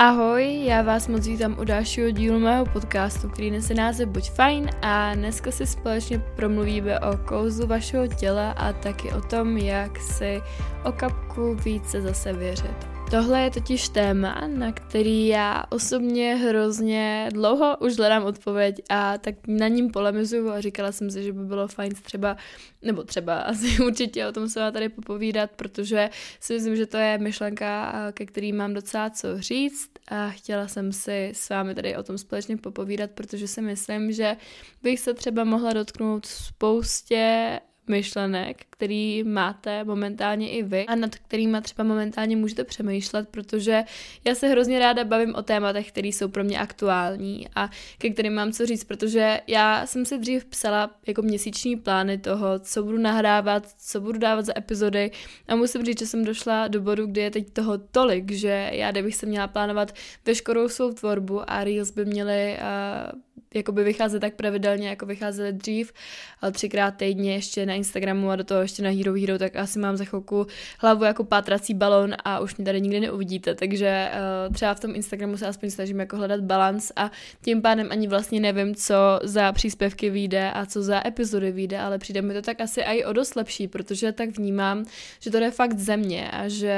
[0.00, 4.70] Ahoj, já vás moc vítám u dalšího dílu mého podcastu, který nese název Buď fajn
[4.82, 10.40] a dneska si společně promluvíme o kouzlu vašeho těla a taky o tom, jak si
[10.84, 12.97] o kapku více zase věřit.
[13.10, 19.34] Tohle je totiž téma, na který já osobně hrozně dlouho už hledám odpověď a tak
[19.46, 22.36] na ním polemizuju a říkala jsem si, že by bylo fajn třeba,
[22.82, 26.10] nebo třeba asi určitě o tom se vám tady popovídat, protože
[26.40, 30.92] si myslím, že to je myšlenka, ke který mám docela co říct a chtěla jsem
[30.92, 34.36] si s vámi tady o tom společně popovídat, protože si myslím, že
[34.82, 41.62] bych se třeba mohla dotknout spoustě myšlenek, který máte momentálně i vy a nad kterými
[41.62, 43.84] třeba momentálně můžete přemýšlet, protože
[44.24, 48.34] já se hrozně ráda bavím o tématech, které jsou pro mě aktuální a ke kterým
[48.34, 52.98] mám co říct, protože já jsem si dřív psala jako měsíční plány toho, co budu
[52.98, 55.10] nahrávat, co budu dávat za epizody
[55.48, 58.90] a musím říct, že jsem došla do bodu, kdy je teď toho tolik, že já
[58.90, 59.94] kdybych se měla plánovat
[60.26, 63.20] veškerou svou tvorbu a Reels by měly uh,
[63.54, 65.92] jakoby vycházet tak pravidelně, jako vycházely dřív,
[66.40, 69.78] ale třikrát týdně ještě na Instagramu a do toho ještě na Hero Hero, tak asi
[69.78, 70.46] mám za chvilku
[70.78, 74.10] hlavu jako pátrací balon a už mě tady nikdy neuvidíte, takže
[74.48, 77.10] uh, třeba v tom Instagramu se aspoň snažím jako hledat balans a
[77.44, 81.98] tím pádem ani vlastně nevím, co za příspěvky vyjde a co za epizody vyjde, ale
[81.98, 84.84] přijde mi to tak asi i o dost lepší, protože tak vnímám,
[85.20, 86.76] že to je fakt země a že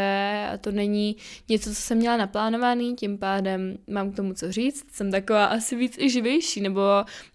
[0.60, 1.16] to není
[1.48, 5.76] něco, co jsem měla naplánovaný, tím pádem mám k tomu co říct, jsem taková asi
[5.76, 6.80] víc i živější, nebo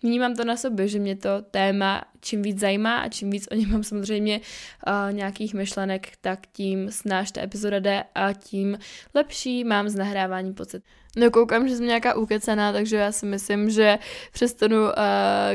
[0.03, 3.55] vnímám to na sobě, že mě to téma čím víc zajímá a čím víc o
[3.55, 4.41] něm mám samozřejmě
[4.87, 8.77] uh, nějakých myšlenek, tak tím snáš ta epizoda jde a tím
[9.13, 10.83] lepší mám z nahrávání pocit.
[11.17, 13.97] No koukám, že jsem nějaká ukecená, takže já si myslím, že
[14.33, 14.91] přestanu uh,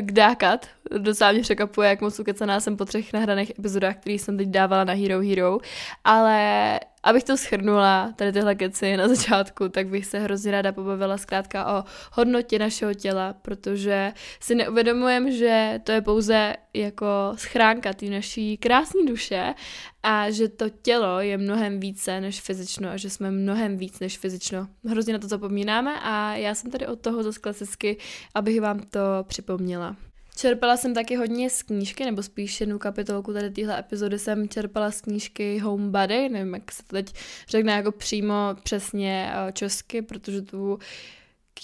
[0.01, 0.67] kdákat.
[0.99, 4.84] Docela mě překapuje, jak moc ukecená jsem po třech nahraných epizodách, které jsem teď dávala
[4.84, 5.59] na Hero Hero.
[6.05, 11.19] Ale abych to schrnula, tady tyhle keci na začátku, tak bych se hrozně ráda pobavila
[11.19, 18.06] zkrátka o hodnotě našeho těla, protože si neuvědomujem, že to je pouze jako schránka té
[18.06, 19.54] naší krásné duše
[20.03, 24.19] a že to tělo je mnohem více než fyzično a že jsme mnohem víc než
[24.19, 24.69] fyzično.
[24.84, 27.97] Hrozně na to zapomínáme a já jsem tady od toho zase klasicky,
[28.34, 29.97] abych vám to připomněla.
[30.37, 34.91] Čerpala jsem taky hodně z knížky, nebo spíš jednu kapitolku tady téhle epizody jsem čerpala
[34.91, 37.15] z knížky Homebody, nevím, jak se to teď
[37.49, 40.78] řekne jako přímo přesně eh, česky, protože tu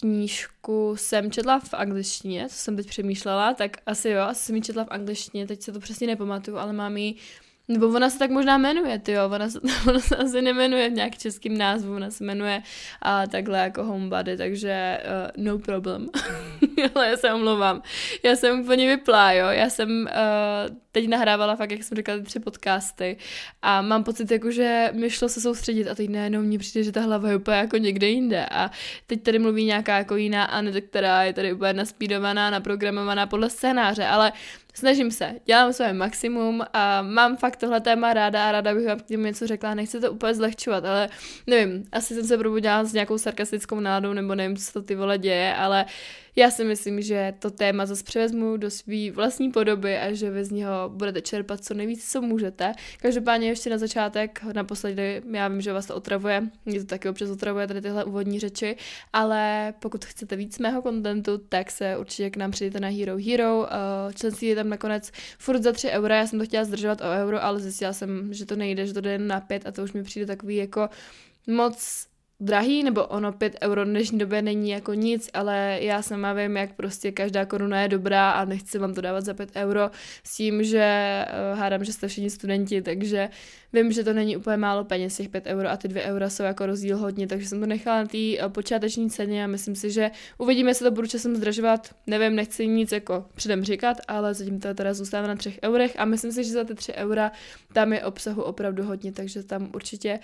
[0.00, 4.62] knížku jsem četla v angličtině, co jsem teď přemýšlela, tak asi jo, asi jsem ji
[4.62, 7.14] četla v angličtině, teď se to přesně nepamatuju, ale mám ji
[7.68, 11.18] nebo ona se tak možná jmenuje, ty jo, ona se, ona se asi nemenuje nějak
[11.18, 12.62] českým názvu, ona se jmenuje
[13.02, 16.08] a takhle jako Homebody, takže uh, no problem.
[16.94, 17.82] Ale já se omlouvám.
[18.22, 22.40] Já jsem úplně vyplá, jo, já jsem uh, teď nahrávala fakt, jak jsem říkala, tři
[22.40, 23.16] podcasty
[23.62, 26.92] a mám pocit, jako, že mi šlo se soustředit a teď najednou mně přijde, že
[26.92, 28.70] ta hlava je úplně jako někde jinde a
[29.06, 34.06] teď tady mluví nějaká jako jiná Aneta, která je tady úplně naspídovaná, naprogramovaná podle scénáře,
[34.06, 34.32] ale
[34.74, 39.00] snažím se, dělám své maximum a mám fakt tohle téma ráda a ráda bych vám
[39.00, 39.74] k němu něco řekla.
[39.74, 41.08] Nechci to úplně zlehčovat, ale
[41.46, 45.18] nevím, asi jsem se probudila s nějakou sarkastickou nádou, nebo nevím, co to ty vole
[45.18, 45.84] děje, ale
[46.36, 50.44] já si myslím, že to téma zase převezmu do své vlastní podoby a že vy
[50.44, 52.72] z něho budete čerpat co nejvíc, co můžete.
[53.00, 57.30] Každopádně ještě na začátek, naposledy, já vím, že vás to otravuje, mě to taky občas
[57.30, 58.76] otravuje tady tyhle úvodní řeči,
[59.12, 63.66] ale pokud chcete víc mého kontentu, tak se určitě k nám přijďte na Hero Hero.
[63.66, 67.24] Eh, členství je tam nakonec furt za 3 eura, já jsem to chtěla zdržovat o
[67.24, 69.92] euro, ale zjistila jsem, že to nejde, že to jde na 5 a to už
[69.92, 70.88] mi přijde takový jako
[71.46, 72.06] moc
[72.40, 76.56] drahý, nebo ono 5 euro v dnešní době není jako nic, ale já sama vím,
[76.56, 79.90] jak prostě každá koruna je dobrá a nechci vám to dávat za 5 euro
[80.24, 83.28] s tím, že uh, hádám, že jste všichni studenti, takže
[83.82, 86.42] vím, že to není úplně málo peněz, těch 5 euro a ty 2 eura jsou
[86.42, 89.90] jako rozdíl hodně, takže jsem to nechala na té uh, počáteční ceně a myslím si,
[89.90, 94.60] že uvidíme, jestli to budu časem zdražovat, nevím, nechci nic jako předem říkat, ale zatím
[94.60, 97.32] to teda zůstává na 3 eurech a myslím si, že za ty 3 eura
[97.72, 100.18] tam je obsahu opravdu hodně, takže tam určitě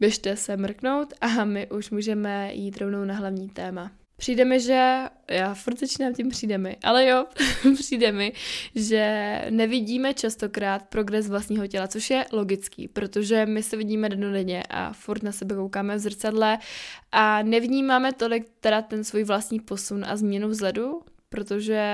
[0.00, 3.90] běžte se mrknout a my už můžeme jít rovnou na hlavní téma.
[4.16, 7.26] Přijde mi, že, já furt začínám tím přijde mi, ale jo,
[7.74, 8.32] přijde mi,
[8.74, 14.92] že nevidíme častokrát progres vlastního těla, což je logický, protože my se vidíme denodenně a
[14.92, 16.58] furt na sebe koukáme v zrcadle
[17.12, 21.84] a nevnímáme tolik teda ten svůj vlastní posun a změnu vzhledu, protože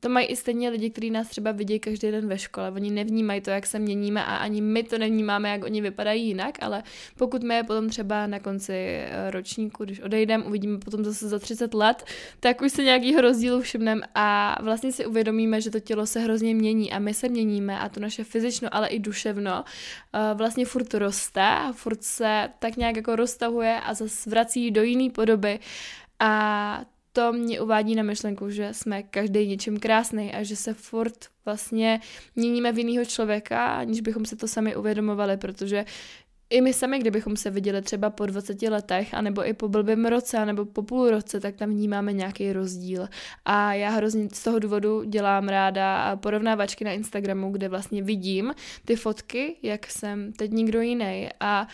[0.00, 2.70] to mají i stejně lidi, kteří nás třeba vidí každý den ve škole.
[2.70, 6.58] Oni nevnímají to, jak se měníme a ani my to nevnímáme, jak oni vypadají jinak,
[6.60, 6.82] ale
[7.16, 11.38] pokud my je potom třeba na konci eh, ročníku, když odejdeme, uvidíme potom zase za
[11.38, 12.04] 30 let,
[12.40, 16.54] tak už se nějakýho rozdílu všimneme a vlastně si uvědomíme, že to tělo se hrozně
[16.54, 20.94] mění a my se měníme a to naše fyzično, ale i duševno eh, vlastně furt
[20.94, 25.58] roste a furt se tak nějak jako roztahuje a zase vrací do jiné podoby
[26.20, 31.26] a to mě uvádí na myšlenku, že jsme každý něčím krásný a že se furt
[31.44, 32.00] vlastně
[32.36, 35.84] měníme v jiného člověka, aniž bychom se to sami uvědomovali, protože
[36.50, 40.46] i my sami, kdybychom se viděli třeba po 20 letech, anebo i po blbém roce,
[40.46, 43.08] nebo po půl roce, tak tam vnímáme nějaký rozdíl.
[43.44, 48.54] A já hrozně z toho důvodu dělám ráda porovnávačky na Instagramu, kde vlastně vidím
[48.84, 51.28] ty fotky, jak jsem teď nikdo jiný.
[51.40, 51.68] A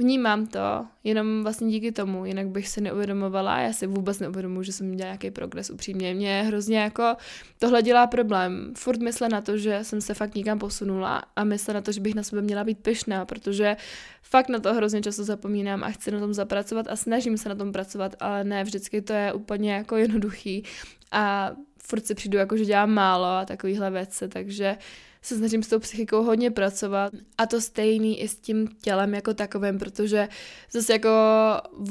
[0.00, 4.72] Vnímám to jenom vlastně díky tomu, jinak bych se neuvědomovala, já si vůbec neuvědomuji, že
[4.72, 6.14] jsem měla nějaký progres upřímně.
[6.14, 7.16] Mě hrozně jako
[7.58, 8.72] tohle dělá problém.
[8.76, 12.00] Furt mysle na to, že jsem se fakt nikam posunula a mysle na to, že
[12.00, 13.76] bych na sebe měla být pyšná, protože
[14.22, 17.54] fakt na to hrozně často zapomínám a chci na tom zapracovat a snažím se na
[17.54, 20.64] tom pracovat, ale ne vždycky to je úplně jako jednoduchý
[21.12, 21.52] a
[21.82, 24.76] furt si přijdu jako, že dělám málo a takovýhle věci, takže
[25.22, 29.34] se snažím s tou psychikou hodně pracovat a to stejný i s tím tělem jako
[29.34, 30.28] takovým, protože
[30.72, 31.10] zase jako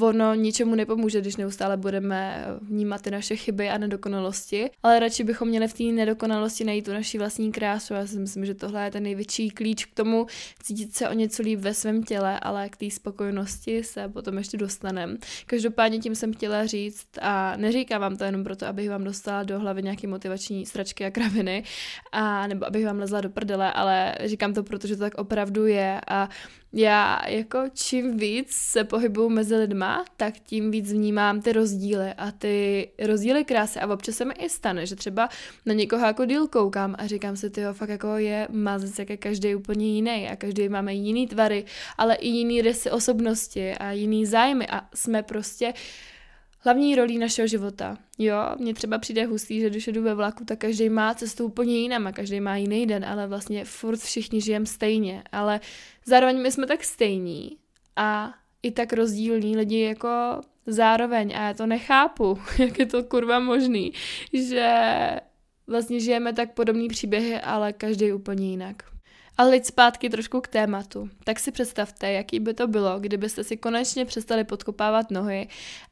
[0.00, 5.48] ono ničemu nepomůže, když neustále budeme vnímat ty naše chyby a nedokonalosti, ale radši bychom
[5.48, 7.94] měli v té nedokonalosti najít tu naší vlastní krásu.
[7.94, 10.26] Já si myslím, že tohle je ten největší klíč k tomu
[10.62, 14.56] cítit se o něco líp ve svém těle, ale k té spokojenosti se potom ještě
[14.56, 15.16] dostaneme.
[15.46, 19.60] Každopádně tím jsem chtěla říct a neříkám vám to jenom proto, abych vám dostala do
[19.60, 21.64] hlavy nějaký motivační stračky a kraviny,
[22.12, 26.00] a nebo abych vám lezla do prdele, ale říkám to, protože to tak opravdu je.
[26.08, 26.28] A
[26.72, 32.12] já jako čím víc se pohybuju mezi lidma, tak tím víc vnímám ty rozdíly.
[32.18, 35.28] A ty rozdíly krásy a občas se mi i stane, že třeba
[35.66, 39.16] na někoho jako díl koukám a říkám si, tyjo, fakt jako je mazec, jak je
[39.16, 41.64] každý úplně jiný a každý máme jiný tvary,
[41.98, 44.66] ale i jiný rysy osobnosti a jiný zájmy.
[44.66, 45.74] A jsme prostě
[46.60, 47.98] hlavní rolí našeho života.
[48.18, 51.78] Jo, mně třeba přijde hustý, že když jdu ve vlaku, tak každý má cestu úplně
[51.78, 55.60] jinam a každý má jiný den, ale vlastně furt všichni žijeme stejně, ale
[56.06, 57.56] zároveň my jsme tak stejní
[57.96, 63.38] a i tak rozdílní lidi jako zároveň a já to nechápu, jak je to kurva
[63.38, 63.92] možný,
[64.32, 64.70] že
[65.66, 68.89] vlastně žijeme tak podobný příběhy, ale každý úplně jinak.
[69.40, 71.10] Ale teď zpátky trošku k tématu.
[71.24, 75.48] Tak si představte, jaký by to bylo, kdybyste si konečně přestali podkopávat nohy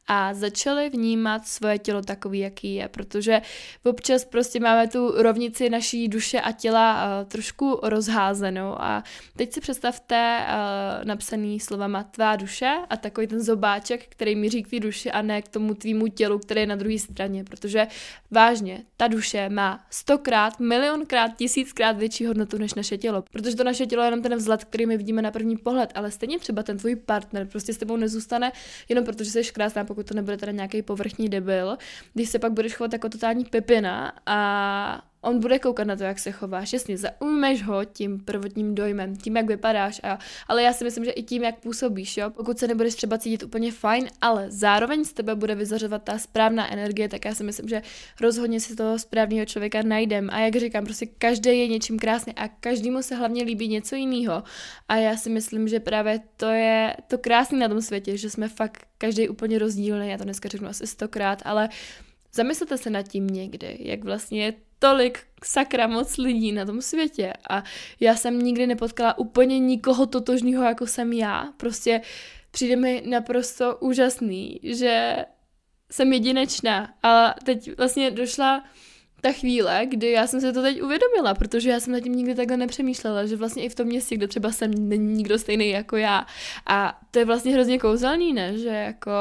[0.07, 3.41] a začali vnímat svoje tělo takový, jaký je, protože
[3.83, 8.81] občas prostě máme tu rovnici naší duše a těla uh, trošku rozházenou.
[8.81, 9.03] A
[9.35, 14.69] teď si představte uh, napsaný slovama tvá duše a takový ten zobáček, který míří k
[14.69, 17.87] té duši a ne k tomu tvýmu tělu, který je na druhé straně, protože
[18.31, 23.85] vážně, ta duše má stokrát, milionkrát, tisíckrát větší hodnotu než naše tělo, protože to naše
[23.85, 26.77] tělo je jenom ten vzhled, který my vidíme na první pohled, ale stejně třeba ten
[26.77, 28.51] tvůj partner prostě s tebou nezůstane
[28.89, 31.77] jenom protože jsi krásná, pokud to nebude teda nějaký povrchní debil,
[32.13, 36.19] když se pak budeš chovat jako totální pipina a on bude koukat na to, jak
[36.19, 36.73] se chováš.
[36.73, 41.11] Jasně, zaujmeš ho tím prvotním dojmem, tím, jak vypadáš, a, ale já si myslím, že
[41.11, 42.29] i tím, jak působíš, jo.
[42.29, 46.73] Pokud se nebudeš třeba cítit úplně fajn, ale zároveň z tebe bude vyzařovat ta správná
[46.73, 47.81] energie, tak já si myslím, že
[48.21, 50.29] rozhodně si toho správného člověka najdem.
[50.31, 54.43] A jak říkám, prostě každý je něčím krásný a každému se hlavně líbí něco jiného.
[54.87, 58.47] A já si myslím, že právě to je to krásné na tom světě, že jsme
[58.47, 60.09] fakt každý úplně rozdílný.
[60.09, 61.69] Já to dneska řeknu asi stokrát, ale
[62.33, 67.63] Zamyslete se nad tím někdy, jak vlastně tolik sakra moc lidí na tom světě a
[67.99, 71.53] já jsem nikdy nepotkala úplně nikoho totožného, jako jsem já.
[71.57, 72.01] Prostě
[72.51, 75.25] přijde mi naprosto úžasný, že
[75.91, 78.63] jsem jedinečná a teď vlastně došla
[79.21, 82.35] ta chvíle, kdy já jsem se to teď uvědomila, protože já jsem nad tím nikdy
[82.35, 85.97] takhle nepřemýšlela, že vlastně i v tom městě, kde třeba jsem, není nikdo stejný jako
[85.97, 86.25] já.
[86.65, 88.57] A to je vlastně hrozně kouzelný, ne?
[88.57, 89.11] Že jako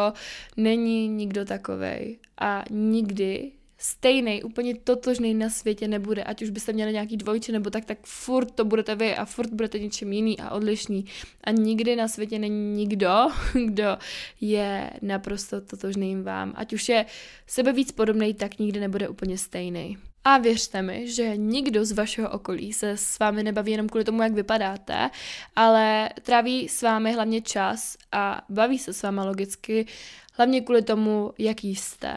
[0.57, 2.19] není nikdo takovej.
[2.41, 7.71] A nikdy stejný, úplně totožný na světě nebude, ať už byste měli nějaký dvojče nebo
[7.71, 11.05] tak, tak furt to budete vy a furt budete něčím jiný a odlišný.
[11.45, 13.15] A nikdy na světě není nikdo,
[13.65, 13.99] kdo
[14.41, 16.53] je naprosto totožným vám.
[16.57, 17.07] Ať už je
[17.47, 19.99] sebe víc podobný, tak nikdy nebude úplně stejný.
[20.25, 24.23] A věřte mi, že nikdo z vašeho okolí se s vámi nebaví jenom kvůli tomu,
[24.23, 25.11] jak vypadáte,
[25.57, 29.87] ale tráví s vámi hlavně čas a baví se s váma logicky
[30.33, 32.17] hlavně kvůli tomu, jaký jste.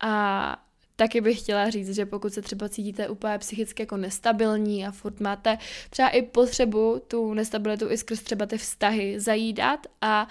[0.00, 0.56] A
[1.00, 5.20] taky bych chtěla říct, že pokud se třeba cítíte úplně psychicky jako nestabilní a furt
[5.20, 5.58] máte
[5.90, 10.28] třeba i potřebu tu nestabilitu i skrz třeba ty vztahy zajídat a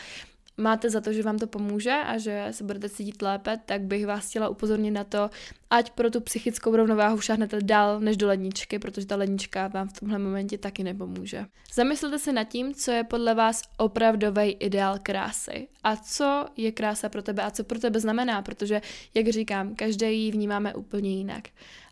[0.60, 4.06] máte za to, že vám to pomůže a že se budete cítit lépe, tak bych
[4.06, 5.30] vás chtěla upozornit na to,
[5.70, 10.00] ať pro tu psychickou rovnováhu šáhnete dál než do ledničky, protože ta lednička vám v
[10.00, 11.46] tomhle momentě taky nepomůže.
[11.74, 17.10] Zamyslete se nad tím, co je podle vás opravdový ideál krásy a co je krása
[17.10, 18.82] pro tebe a co pro tebe znamená, protože,
[19.13, 21.44] jak říkám, každý ji vnímáme úplně jinak.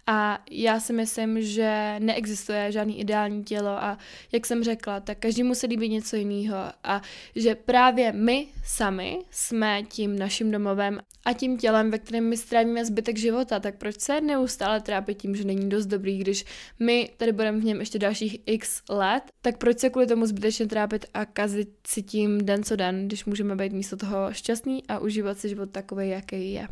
[0.10, 3.98] A já si myslím, že neexistuje žádný ideální tělo a
[4.32, 7.02] jak jsem řekla, tak každý musí líbit něco jiného a
[7.36, 12.86] že právě my sami jsme tím naším domovem a tím tělem, ve kterém my strávíme
[12.86, 16.46] zbytek života, tak proč se neustále trápit tím, že není dost dobrý, když
[16.80, 20.68] my tady budeme v něm ještě dalších x let, tak proč se kvůli tomu zbytečně
[20.68, 25.00] trápit a kazit si tím den co den, když můžeme být místo toho šťastný a
[25.00, 26.68] užívat si život takový, jaký je.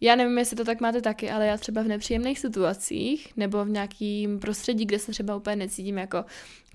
[0.00, 3.70] Já nevím, jestli to tak máte taky, ale já třeba v nepříjemných situacích nebo v
[3.70, 6.24] nějakým prostředí, kde se třeba úplně necítím jako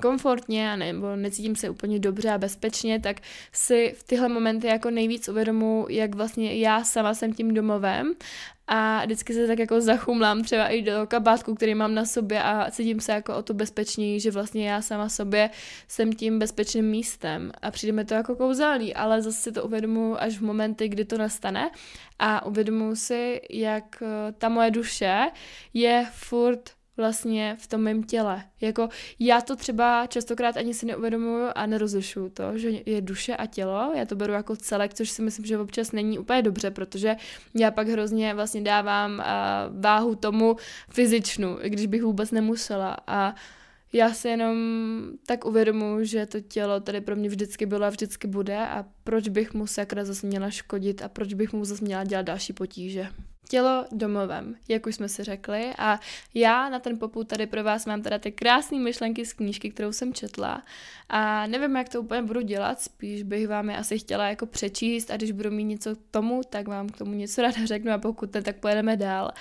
[0.02, 3.18] komfortně nebo necítím se úplně dobře a bezpečně, tak
[3.52, 8.14] si v tyhle momenty jako nejvíc uvědomu, jak vlastně já sama jsem tím domovem
[8.68, 12.72] a vždycky se tak jako zachumlám třeba i do kabátku, který mám na sobě a
[12.72, 15.50] cítím se jako o to bezpečněji, že vlastně já sama sobě
[15.88, 17.52] jsem tím bezpečným místem.
[17.62, 21.06] A přijde mi to jako kouzelný, ale zase si to uvědomuji až v momenty, kdy
[21.06, 21.72] to nastane.
[22.20, 25.32] A uvědomuji si, jak eh, ta moje duše
[25.74, 28.44] je furt vlastně v tom mém těle.
[28.62, 33.46] Jako já to třeba častokrát ani si neuvědomuju a nerozlišuju to, že je duše a
[33.46, 37.16] tělo, já to beru jako celek, což si myslím, že občas není úplně dobře, protože
[37.56, 40.56] já pak hrozně vlastně dávám uh, váhu tomu
[40.90, 42.98] fyzičnu, když bych vůbec nemusela.
[43.08, 43.36] A
[43.94, 44.58] já si jenom
[45.26, 49.28] tak uvědomuji, že to tělo tady pro mě vždycky bylo a vždycky bude a proč
[49.28, 53.08] bych mu sakra zase měla škodit a proč bych mu zase měla dělat další potíže
[53.50, 55.74] tělo domovem, jak už jsme si řekli.
[55.78, 56.00] A
[56.34, 59.92] já na ten poput tady pro vás mám teda ty krásné myšlenky z knížky, kterou
[59.92, 60.64] jsem četla.
[61.10, 65.12] A nevím, jak to úplně budu dělat, spíš bych vám je asi chtěla jako přečíst
[65.12, 67.98] a když budu mít něco k tomu, tak vám k tomu něco ráda řeknu a
[67.98, 69.32] pokud ne, tak pojedeme dál.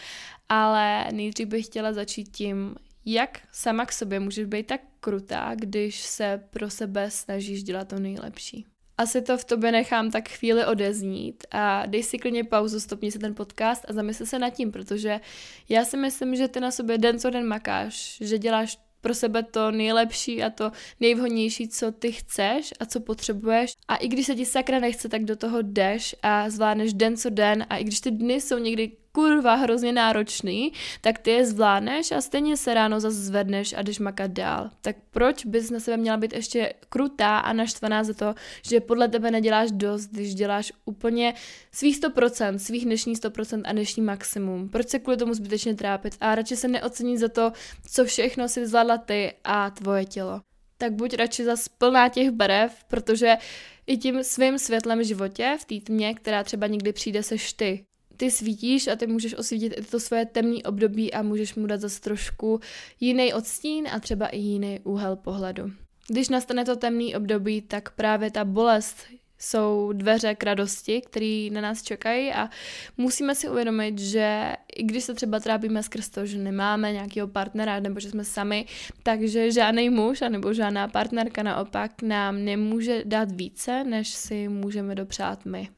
[0.48, 6.00] Ale nejdřív bych chtěla začít tím, jak sama k sobě můžeš být tak krutá, když
[6.00, 11.44] se pro sebe snažíš dělat to nejlepší asi to v tobě nechám tak chvíli odeznít
[11.50, 15.20] a dej si klidně pauzu, stopni si ten podcast a zamysli se nad tím, protože
[15.68, 19.42] já si myslím, že ty na sobě den co den makáš, že děláš pro sebe
[19.42, 23.72] to nejlepší a to nejvhodnější, co ty chceš a co potřebuješ.
[23.88, 27.30] A i když se ti sakra nechce, tak do toho jdeš a zvládneš den co
[27.30, 32.12] den a i když ty dny jsou někdy kurva hrozně náročný, tak ty je zvládneš
[32.12, 34.70] a stejně se ráno zase zvedneš a jdeš makat dál.
[34.80, 39.08] Tak proč bys na sebe měla být ještě krutá a naštvaná za to, že podle
[39.08, 41.34] tebe neděláš dost, když děláš úplně
[41.72, 44.68] svých 100%, svých dnešních 100% a dnešní maximum?
[44.68, 47.52] Proč se kvůli tomu zbytečně trápit a radši se neocenit za to,
[47.90, 50.40] co všechno si zvládla ty a tvoje tělo?
[50.78, 53.36] Tak buď radši zase plná těch barev, protože
[53.86, 57.84] i tím svým světlem životě, v té tmě, která třeba někdy přijde, seš ty
[58.22, 61.80] ty svítíš a ty můžeš osvítit i to svoje temné období a můžeš mu dát
[61.80, 62.60] zase trošku
[63.00, 65.70] jiný odstín a třeba i jiný úhel pohledu.
[66.08, 68.96] Když nastane to temné období, tak právě ta bolest
[69.38, 72.50] jsou dveře k radosti, které na nás čekají a
[72.96, 77.80] musíme si uvědomit, že i když se třeba trápíme skrz to, že nemáme nějakého partnera
[77.80, 78.66] nebo že jsme sami,
[79.02, 85.44] takže žádný muž nebo žádná partnerka naopak nám nemůže dát více, než si můžeme dopřát
[85.44, 85.68] my.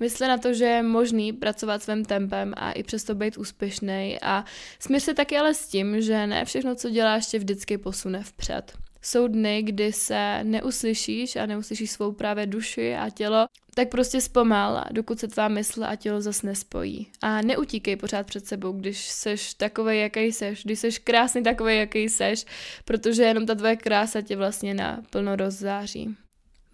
[0.00, 4.44] Mysli na to, že je možný pracovat svým tempem a i přesto být úspěšný a
[4.78, 8.72] smír se taky ale s tím, že ne všechno, co děláš, tě vždycky posune vpřed.
[9.02, 14.84] Jsou dny, kdy se neuslyšíš a neuslyšíš svou právě duši a tělo, tak prostě zpomal,
[14.90, 17.06] dokud se tvá mysl a tělo zas nespojí.
[17.22, 22.08] A neutíkej pořád před sebou, když seš takovej, jaký seš, když seš krásný takovej, jaký
[22.08, 22.44] seš,
[22.84, 26.16] protože jenom ta tvoje krása tě vlastně naplno rozzáří.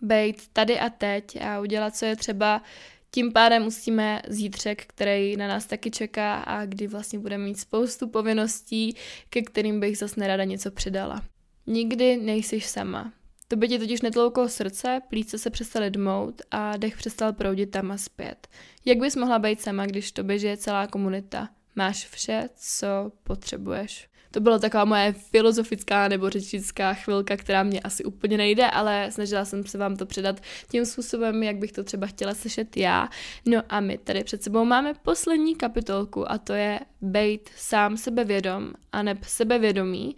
[0.01, 2.63] Bejt tady a teď a udělat, co je třeba
[3.17, 8.09] tím pádem musíme zítřek, který na nás taky čeká a kdy vlastně budeme mít spoustu
[8.09, 8.97] povinností,
[9.31, 11.23] ke kterým bych zase nerada něco přidala.
[11.67, 13.13] Nikdy nejsi sama.
[13.49, 17.91] To by ti totiž netlouklo srdce, plíce se přestaly dmout a dech přestal proudit tam
[17.91, 18.49] a zpět.
[18.85, 21.49] Jak bys mohla být sama, když to žije celá komunita?
[21.77, 24.09] Máš vše, co potřebuješ.
[24.37, 29.45] To byla taková moje filozofická nebo řečnická chvilka, která mě asi úplně nejde, ale snažila
[29.45, 30.41] jsem se vám to předat
[30.71, 33.09] tím způsobem, jak bych to třeba chtěla slyšet já.
[33.47, 38.73] No a my tady před sebou máme poslední kapitolku a to je bejt sám sebevědom
[38.93, 40.17] a neb sebevědomý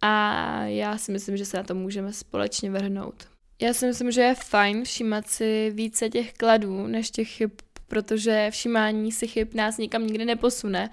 [0.00, 3.14] a já si myslím, že se na to můžeme společně vrhnout.
[3.60, 7.50] Já si myslím, že je fajn všímat si více těch kladů než těch chyb,
[7.88, 10.90] protože všímání si chyb nás nikam nikdy neposune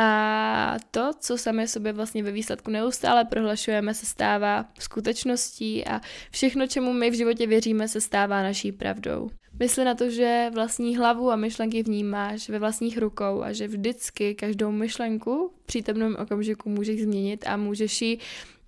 [0.00, 6.00] A to, co sami sobě vlastně ve výsledku neustále prohlašujeme, se stává skutečností a
[6.30, 9.30] všechno, čemu my v životě věříme, se stává naší pravdou.
[9.58, 14.34] Mysli na to, že vlastní hlavu a myšlenky vnímáš ve vlastních rukou a že vždycky
[14.34, 18.18] každou myšlenku v přítomném okamžiku můžeš změnit a můžeš ji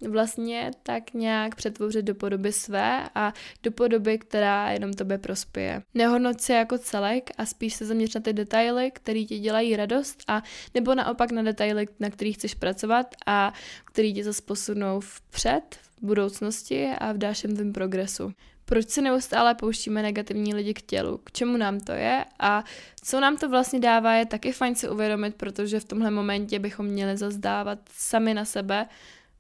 [0.08, 5.82] vlastně tak nějak přetvořit do podoby své a do podoby, která jenom tobě prospěje.
[5.94, 10.22] Nehodnoť se jako celek a spíš se zaměř na ty detaily, které ti dělají radost
[10.28, 10.42] a
[10.74, 13.52] nebo naopak na detaily, na kterých chceš pracovat a
[13.84, 18.32] který tě zase posunou vpřed v budoucnosti a v dalším tvém progresu.
[18.64, 22.24] Proč se neustále pouštíme negativní lidi k tělu, k čemu nám to je?
[22.38, 22.64] A
[23.04, 26.86] co nám to vlastně dává, je taky fajn si uvědomit, protože v tomhle momentě bychom
[26.86, 28.86] měli zazdávat sami na sebe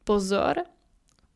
[0.04, 0.56] pozor,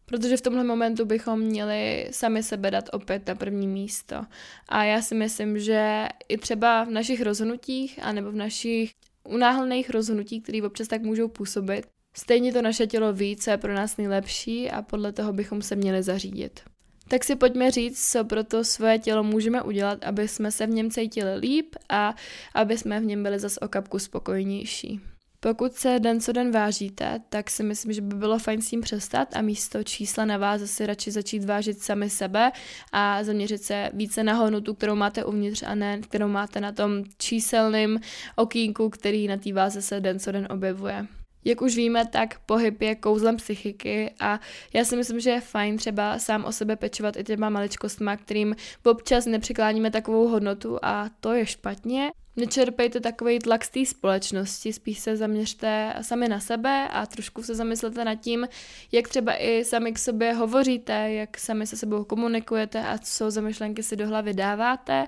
[0.06, 4.24] protože v tomhle momentu bychom měli sami sebe dát opět na první místo.
[4.68, 8.90] A já si myslím, že i třeba v našich rozhodnutích, anebo v našich
[9.28, 13.74] unáhlených rozhodnutích, které občas tak můžou působit, stejně to naše tělo ví, co je pro
[13.74, 16.60] nás nejlepší a podle toho bychom se měli zařídit.
[17.08, 20.70] Tak si pojďme říct, co pro to svoje tělo můžeme udělat, aby jsme se v
[20.70, 22.14] něm cítili líp a
[22.54, 25.00] aby jsme v něm byli zase o kapku spokojnější.
[25.44, 28.80] Pokud se den co den vážíte, tak si myslím, že by bylo fajn s tím
[28.80, 32.52] přestat a místo čísla na vás zase radši začít vážit sami sebe
[32.92, 37.04] a zaměřit se více na hodnotu, kterou máte uvnitř a ne kterou máte na tom
[37.18, 37.98] číselném
[38.36, 41.06] okýnku, který na té váze se den co den objevuje.
[41.44, 44.40] Jak už víme, tak pohyb je kouzlem psychiky a
[44.74, 48.56] já si myslím, že je fajn třeba sám o sebe pečovat i těma maličkostma, kterým
[48.84, 52.10] občas nepřikláníme takovou hodnotu a to je špatně.
[52.36, 57.54] Nečerpejte takový tlak z té společnosti, spíš se zaměřte sami na sebe a trošku se
[57.54, 58.48] zamyslete nad tím,
[58.92, 63.40] jak třeba i sami k sobě hovoříte, jak sami se sebou komunikujete a co za
[63.40, 65.06] myšlenky si do hlavy dáváte.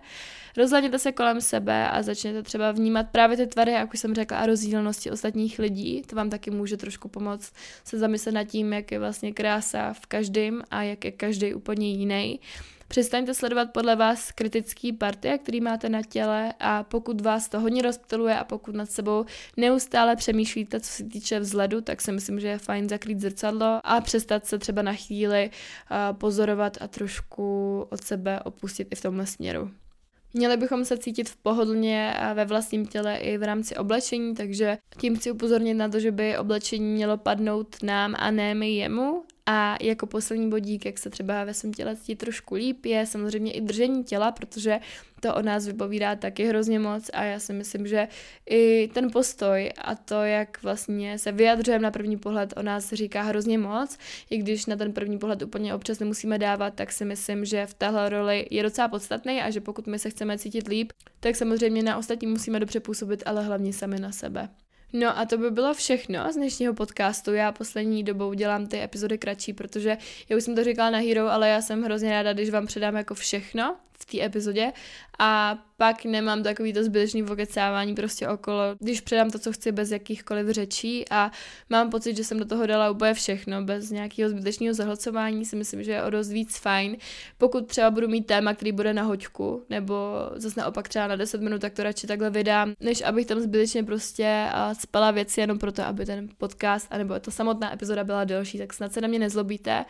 [0.56, 4.38] Rozhledněte se kolem sebe a začněte třeba vnímat právě ty tvary, jak už jsem řekla,
[4.38, 6.02] a rozdílnosti ostatních lidí.
[6.02, 7.52] To vám taky může trošku pomoct
[7.84, 11.90] se zamyslet nad tím, jak je vlastně krása v každém a jak je každý úplně
[11.90, 12.40] jiný.
[12.88, 17.82] Přestaňte sledovat podle vás kritický partie, který máte na těle a pokud vás to hodně
[17.82, 19.24] rozptiluje a pokud nad sebou
[19.56, 24.00] neustále přemýšlíte, co se týče vzhledu, tak si myslím, že je fajn zakrýt zrcadlo a
[24.00, 25.50] přestat se třeba na chvíli
[26.12, 29.70] pozorovat a trošku od sebe opustit i v tomhle směru.
[30.34, 34.78] Měli bychom se cítit v pohodlně a ve vlastním těle i v rámci oblečení, takže
[34.98, 39.24] tím chci upozornit na to, že by oblečení mělo padnout nám a ne my jemu
[39.46, 43.52] a jako poslední bodík, jak se třeba ve svém těle cítí trošku líp, je samozřejmě
[43.52, 44.80] i držení těla, protože
[45.20, 48.08] to o nás vypovídá taky hrozně moc a já si myslím, že
[48.50, 53.22] i ten postoj a to, jak vlastně se vyjadřujeme na první pohled, o nás říká
[53.22, 53.98] hrozně moc.
[54.30, 57.74] I když na ten první pohled úplně občas nemusíme dávat, tak si myslím, že v
[57.74, 61.82] téhle roli je docela podstatný a že pokud my se chceme cítit líp, tak samozřejmě
[61.82, 64.48] na ostatní musíme dobře působit, ale hlavně sami na sebe.
[64.92, 67.34] No a to by bylo všechno z dnešního podcastu.
[67.34, 71.28] Já poslední dobou dělám ty epizody kratší, protože já už jsem to říkala na Hero,
[71.28, 74.72] ale já jsem hrozně ráda, když vám předám jako všechno v té epizodě.
[75.18, 79.90] A pak nemám takový to zbytečný vokecávání prostě okolo, když předám to, co chci bez
[79.90, 81.04] jakýchkoliv řečí.
[81.10, 81.30] A
[81.70, 85.82] mám pocit, že jsem do toho dala úplně všechno, bez nějakého zbytečného zahlcování si myslím,
[85.82, 86.96] že je o dost víc fajn.
[87.38, 89.94] Pokud třeba budu mít téma, který bude na hoďku, nebo
[90.34, 93.84] zase naopak třeba na 10 minut, tak to radši takhle vydám, než abych tam zbytečně
[93.84, 94.46] prostě
[94.80, 98.92] spala věci jenom proto, aby ten podcast, anebo ta samotná epizoda byla delší, tak snad
[98.92, 99.84] se na mě nezlobíte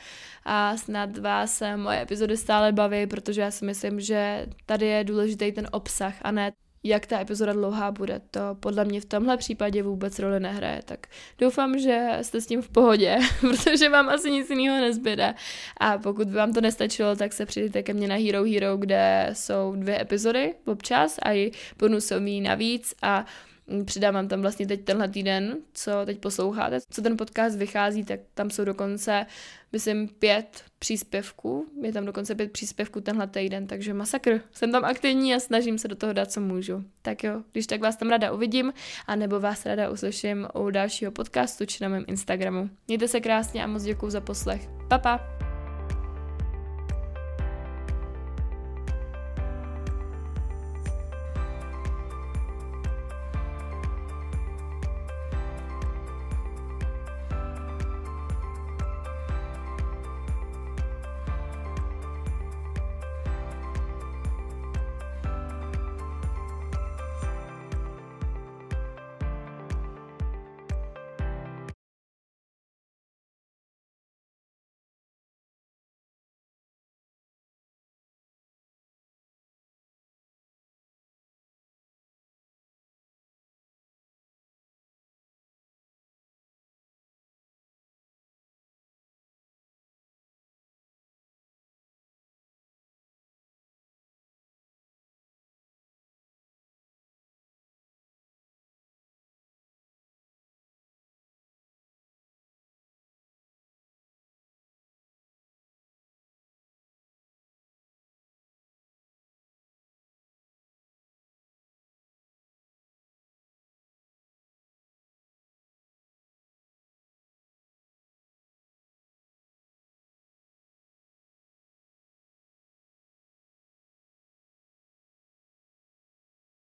[0.45, 5.53] a snad vás moje epizody stále baví, protože já si myslím, že tady je důležitý
[5.53, 6.53] ten obsah a ne
[6.87, 8.21] jak ta epizoda dlouhá bude.
[8.31, 10.83] To podle mě v tomhle případě vůbec roli nehraje.
[10.85, 11.07] Tak
[11.39, 15.35] doufám, že jste s tím v pohodě, protože vám asi nic jiného nezbyde.
[15.81, 19.31] A pokud by vám to nestačilo, tak se přijďte ke mně na Hero Hero, kde
[19.33, 23.27] jsou dvě epizody občas a i bonusový navíc a
[23.85, 28.51] Přidávám tam vlastně teď tenhle týden, co teď posloucháte, co ten podcast vychází, tak tam
[28.51, 29.27] jsou dokonce,
[29.73, 31.67] myslím, pět příspěvků.
[31.83, 34.41] Je tam dokonce pět příspěvků tenhle týden, takže masakr.
[34.53, 36.85] Jsem tam aktivní a snažím se do toho dát, co můžu.
[37.03, 38.73] Tak jo, když tak vás tam ráda uvidím,
[39.07, 42.71] a nebo vás ráda uslyším u dalšího podcastu či na mém Instagramu.
[42.89, 44.69] Mějte se krásně a moc děkuju za poslech.
[44.89, 45.36] Pa, pa.